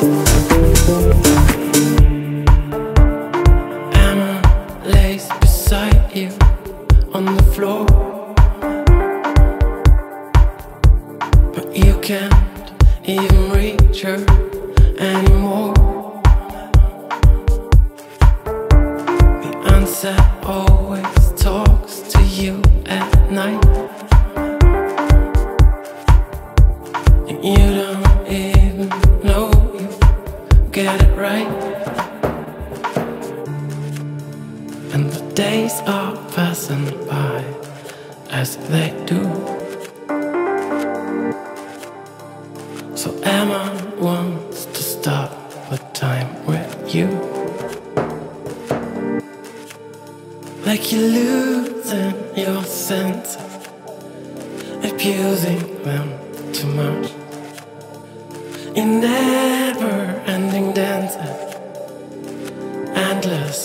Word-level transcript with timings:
Thank 0.00 1.59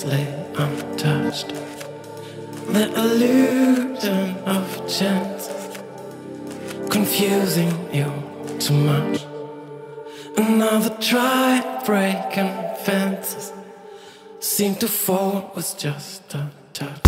endlessly 0.03 0.27
untouched. 0.57 1.53
The 2.67 2.93
illusion 2.95 4.37
of 4.45 4.87
chance, 4.89 5.49
confusing 6.89 7.71
you 7.93 8.11
too 8.59 8.73
much. 8.73 9.25
Another 10.37 10.95
try 10.99 11.81
breaking 11.85 12.51
fences, 12.83 13.53
seem 14.39 14.75
to 14.75 14.87
fall 14.87 15.51
with 15.55 15.77
just 15.77 16.33
a 16.33 16.49
touch. 16.73 17.01